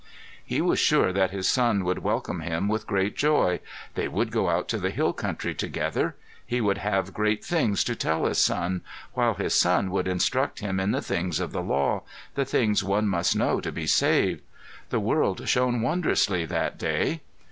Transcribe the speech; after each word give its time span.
He 0.43 0.61
was 0.61 0.79
sure 0.79 1.13
that 1.13 1.29
his 1.29 1.47
son 1.47 1.83
would 1.83 1.99
welcome 1.99 2.39
him 2.41 2.67
with 2.67 2.87
great 2.87 3.15
joy. 3.15 3.59
They 3.93 4.07
would 4.07 4.31
go 4.31 4.49
out 4.49 4.67
to 4.69 4.79
the 4.79 4.89
hill 4.89 5.13
country 5.13 5.53
together. 5.53 6.15
He 6.43 6.59
would 6.59 6.79
have 6.79 7.13
great 7.13 7.45
things 7.45 7.83
to 7.83 7.95
tell 7.95 8.25
his 8.25 8.39
son, 8.39 8.81
while 9.13 9.35
his 9.35 9.53
son 9.53 9.91
would 9.91 10.07
instruct 10.07 10.57
him 10.59 10.79
in 10.79 10.89
the 10.89 11.03
things 11.03 11.39
of 11.39 11.51
the 11.51 11.61
law, 11.61 12.01
the 12.33 12.45
things 12.45 12.83
one 12.83 13.07
must 13.07 13.35
know 13.35 13.61
to 13.61 13.71
be 13.71 13.85
saved. 13.85 14.41
The 14.89 14.99
world 14.99 15.47
shone 15.47 15.81
wondrously 15.83 16.45
that 16.47 16.79
day. 16.79 17.21